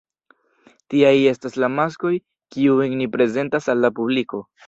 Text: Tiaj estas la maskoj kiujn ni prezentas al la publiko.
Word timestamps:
Tiaj 0.93 1.11
estas 1.31 1.59
la 1.65 1.69
maskoj 1.81 2.13
kiujn 2.55 2.97
ni 3.03 3.09
prezentas 3.19 3.71
al 3.75 3.85
la 3.87 3.95
publiko. 4.01 4.43